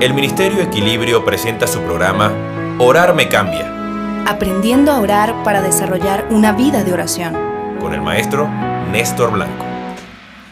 [0.00, 2.32] El Ministerio Equilibrio presenta su programa
[2.78, 4.24] Orar me cambia.
[4.26, 7.36] Aprendiendo a orar para desarrollar una vida de oración.
[7.78, 8.48] Con el maestro
[8.90, 9.62] Néstor Blanco.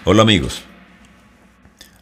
[0.04, 0.64] Hola amigos.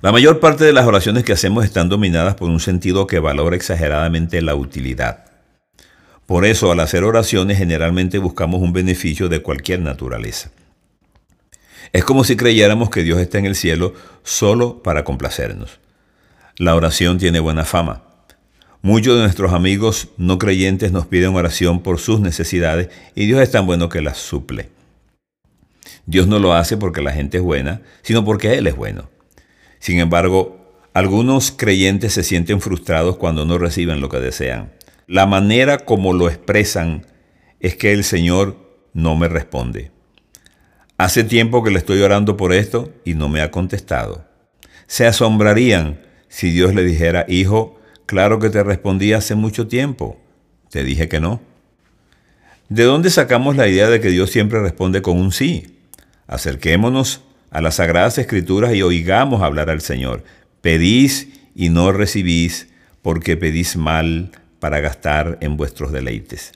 [0.02, 3.54] La mayor parte de las oraciones que hacemos están dominadas por un sentido que valora
[3.54, 5.26] exageradamente la utilidad.
[6.26, 10.50] Por eso al hacer oraciones generalmente buscamos un beneficio de cualquier naturaleza.
[11.92, 13.94] Es como si creyéramos que Dios está en el cielo
[14.24, 15.78] solo para complacernos.
[16.58, 18.02] La oración tiene buena fama.
[18.80, 23.50] Muchos de nuestros amigos no creyentes nos piden oración por sus necesidades y Dios es
[23.50, 24.70] tan bueno que las suple.
[26.06, 29.10] Dios no lo hace porque la gente es buena, sino porque Él es bueno.
[29.80, 34.72] Sin embargo, algunos creyentes se sienten frustrados cuando no reciben lo que desean.
[35.06, 37.04] La manera como lo expresan
[37.60, 38.56] es que el Señor
[38.94, 39.90] no me responde.
[40.96, 44.24] Hace tiempo que le estoy orando por esto y no me ha contestado.
[44.86, 50.18] Se asombrarían si Dios le dijera, hijo, claro que te respondí hace mucho tiempo,
[50.70, 51.40] te dije que no.
[52.68, 55.78] ¿De dónde sacamos la idea de que Dios siempre responde con un sí?
[56.26, 60.24] Acerquémonos a las sagradas escrituras y oigamos hablar al Señor.
[60.60, 62.68] Pedís y no recibís,
[63.02, 66.52] porque pedís mal para gastar en vuestros deleites.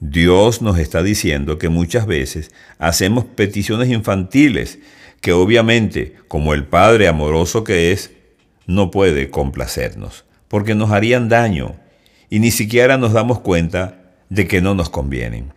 [0.00, 4.78] Dios nos está diciendo que muchas veces hacemos peticiones infantiles
[5.20, 8.12] que obviamente, como el Padre amoroso que es,
[8.66, 11.76] no puede complacernos, porque nos harían daño
[12.30, 15.52] y ni siquiera nos damos cuenta de que no nos convienen.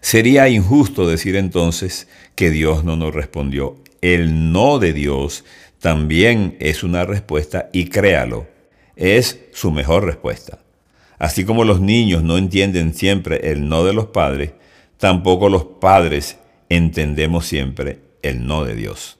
[0.00, 3.76] Sería injusto decir entonces que Dios no nos respondió.
[4.00, 5.44] El no de Dios
[5.78, 8.48] también es una respuesta y créalo,
[8.96, 10.60] es su mejor respuesta.
[11.18, 14.52] Así como los niños no entienden siempre el no de los padres,
[14.96, 16.38] tampoco los padres
[16.70, 19.19] entendemos siempre el no de Dios.